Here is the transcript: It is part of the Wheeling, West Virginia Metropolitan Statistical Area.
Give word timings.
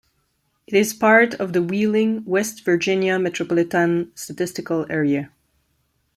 It 0.65 0.73
is 0.73 0.95
part 0.95 1.35
of 1.35 1.53
the 1.53 1.61
Wheeling, 1.61 2.25
West 2.25 2.65
Virginia 2.65 3.19
Metropolitan 3.19 4.11
Statistical 4.15 4.87
Area. 4.89 5.31